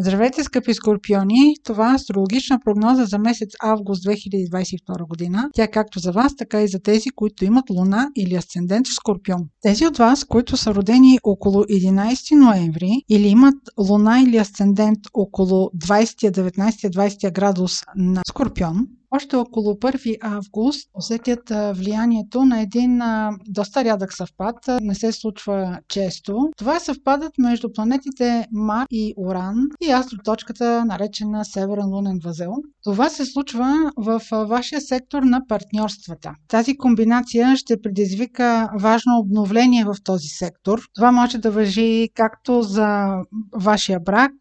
[0.00, 1.54] Здравейте, скъпи скорпиони!
[1.64, 5.50] Това е астрологична прогноза за месец август 2022 година.
[5.54, 8.94] Тя е както за вас, така и за тези, които имат луна или асцендент в
[8.94, 9.40] скорпион.
[9.62, 15.70] Тези от вас, които са родени около 11 ноември или имат луна или асцендент около
[15.76, 23.00] 20-19-20 градус на скорпион, още около 1 август усетят влиянието на един
[23.48, 24.56] доста рядък съвпад.
[24.80, 26.50] Не се случва често.
[26.56, 32.52] Това е съвпадът между планетите Мар и Уран и астроточката, наречена Северен лунен възел.
[32.84, 36.32] Това се случва в вашия сектор на партньорствата.
[36.48, 40.80] Тази комбинация ще предизвика важно обновление в този сектор.
[40.94, 43.08] Това може да въжи както за
[43.54, 44.32] вашия брак,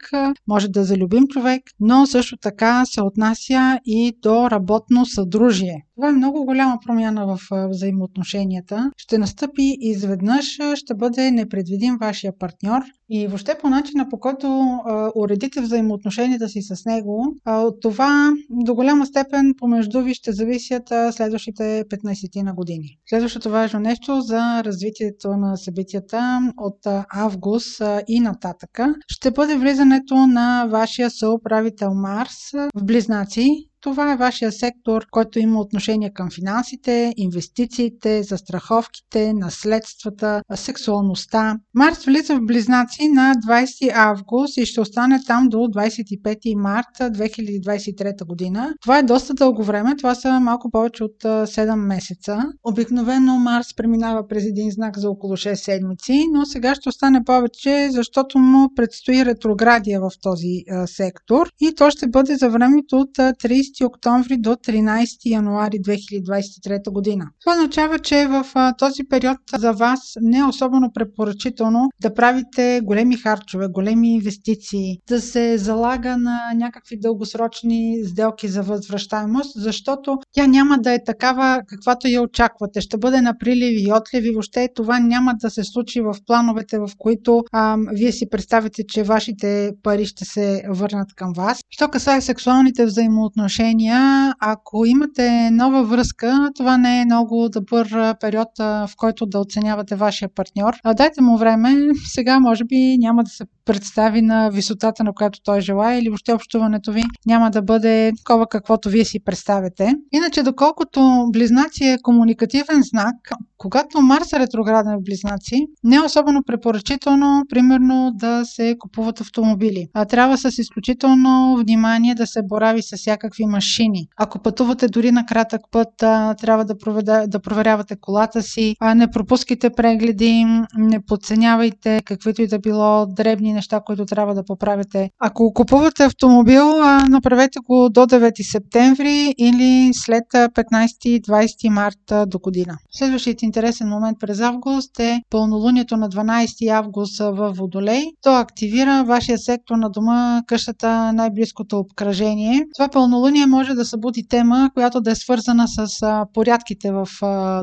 [0.47, 5.86] може да за любим човек, но също така се отнася и до работно съдружие.
[5.97, 8.91] Това е много голяма промяна в взаимоотношенията.
[8.97, 15.11] Ще настъпи изведнъж, ще бъде непредвидим вашия партньор и въобще по начина по който а,
[15.15, 20.83] уредите взаимоотношенията си с него, а, от това до голяма степен помежду ви ще зависят
[21.11, 22.97] следващите 15 на години.
[23.09, 29.55] Следващото важно нещо за развитието на събитията от а, август а, и нататъка ще бъде
[29.55, 36.31] влизането на вашия съуправител Марс в Близнаци това е вашия сектор, който има отношение към
[36.31, 41.57] финансите, инвестициите, застраховките, наследствата, сексуалността.
[41.73, 48.25] Марс влиза в Близнаци на 20 август и ще остане там до 25 марта 2023
[48.25, 48.73] година.
[48.81, 52.43] Това е доста дълго време, това са малко повече от 7 месеца.
[52.63, 57.89] Обикновено Марс преминава през един знак за около 6 седмици, но сега ще остане повече,
[57.91, 63.67] защото му предстои ретроградия в този сектор и то ще бъде за времето от 30
[63.77, 67.25] 30 октомври до 13 януари 2023 година.
[67.39, 68.45] Това означава, че в
[68.77, 75.21] този период за вас не е особено препоръчително да правите големи харчове, големи инвестиции, да
[75.21, 82.07] се залага на някакви дългосрочни сделки за възвръщаемост, защото тя няма да е такава, каквато
[82.07, 82.81] я очаквате.
[82.81, 84.31] Ще бъде на приливи и отливи.
[84.31, 89.03] Въобще това няма да се случи в плановете, в които а, вие си представите, че
[89.03, 91.59] вашите пари ще се върнат към вас.
[91.69, 98.47] Що касае сексуалните взаимоотношения, отношения, ако имате нова връзка, това не е много добър период,
[98.59, 100.73] в който да оценявате вашия партньор.
[100.95, 105.61] Дайте му време, сега може би няма да се представи на висотата, на която той
[105.61, 109.93] желая или въобще общуването ви няма да бъде такова каквото вие си представяте.
[110.11, 113.15] Иначе, доколкото Близнаци е комуникативен знак,
[113.57, 119.87] когато Марс е ретрограден в Близнаци, не е особено препоръчително, примерно, да се купуват автомобили.
[119.93, 124.07] А трябва с изключително внимание да се борави с всякакви машини.
[124.17, 125.89] Ако пътувате дори на кратък път,
[126.37, 130.45] трябва да, проведа, да проверявате колата си, не пропускайте прегледи,
[130.77, 135.09] не подценявайте каквито и да било дребни неща, които трябва да поправите.
[135.19, 136.65] Ако купувате автомобил,
[137.09, 142.77] направете го до 9 септември или след 15-20 марта до година.
[142.91, 148.03] Следващият интересен момент през август е пълнолунието на 12 август в Водолей.
[148.21, 152.65] То активира вашия сектор на дома, къщата, най-близкото обкръжение.
[152.77, 155.87] Това пълнолуние може да събуди тема, която да е свързана с
[156.33, 157.07] порядките в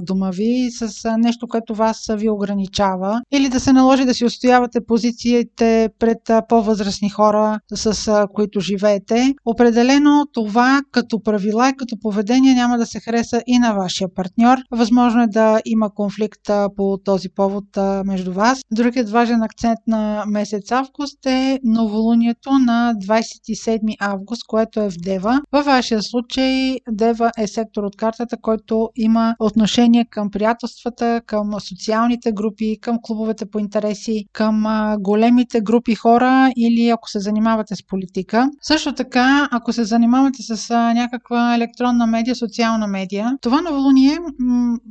[0.02, 4.86] дома ви, с нещо, което вас ви ограничава или да се наложи да си устоявате
[4.86, 6.18] позициите пред
[6.48, 9.34] по-възрастни хора, с които живеете.
[9.44, 14.58] Определено това като правила и като поведение няма да се хареса и на вашия партньор.
[14.70, 16.40] Възможно е да има конфликт
[16.76, 17.64] по този повод
[18.04, 18.60] между вас.
[18.72, 25.40] Другият важен акцент на месец август е новолунието на 27 август, което е в Дева.
[25.52, 32.32] Във вашия случай Дева е сектор от картата, който има отношение към приятелствата, към социалните
[32.32, 34.64] групи, към клубовете по интереси, към
[35.00, 38.50] големите групи хора или ако се занимавате с политика.
[38.62, 44.18] Също така, ако се занимавате с някаква електронна медия, социална медия, това новолуние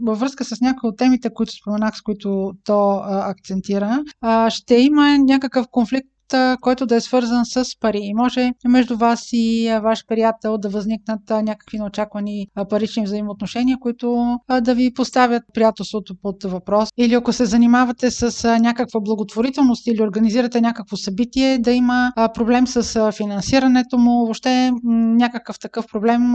[0.01, 4.03] във връзка с някои от темите, които споменах, с които то акцентира,
[4.49, 6.07] ще има някакъв конфликт
[6.61, 7.99] който да е свързан с пари.
[8.01, 14.75] И може между вас и ваш приятел да възникнат някакви неочаквани парични взаимоотношения, които да
[14.75, 16.89] ви поставят приятелството под въпрос.
[16.97, 23.11] Или ако се занимавате с някаква благотворителност или организирате някакво събитие, да има проблем с
[23.11, 26.33] финансирането му, въобще някакъв такъв проблем,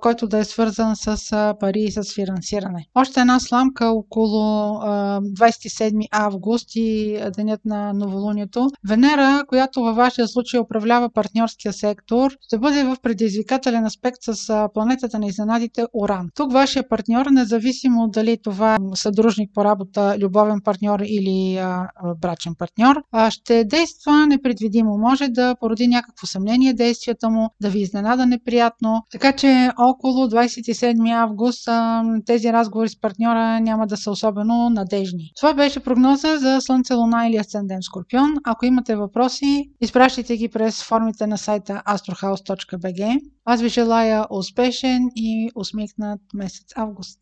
[0.00, 2.86] който да е свързан с пари и с финансиране.
[2.94, 8.70] Още една сламка около 27 август и денят на новолунието.
[8.88, 14.68] Венера Венера, която във вашия случай управлява партньорския сектор, ще бъде в предизвикателен аспект с
[14.74, 16.28] планетата на изненадите Оран.
[16.34, 21.88] Тук вашия партньор, независимо дали това е съдружник по работа, любовен партньор или а,
[22.20, 24.98] брачен партньор, а, ще действа непредвидимо.
[24.98, 29.02] Може да породи някакво съмнение действията му, да ви изненада неприятно.
[29.12, 35.30] Така че около 27 август а, тези разговори с партньора няма да са особено надежни.
[35.36, 38.34] Това беше прогноза за Слънце, Луна или Асцендент Скорпион.
[38.44, 43.20] Ако имате въпроси, изпращайте ги през формите на сайта astrohouse.bg.
[43.44, 47.20] Аз ви желая успешен и усмихнат месец август.